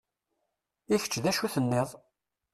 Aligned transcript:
I 0.93 0.95
kečč 1.01 1.15
d 1.23 1.25
acu 1.29 1.47
tenniḍ? 1.53 1.89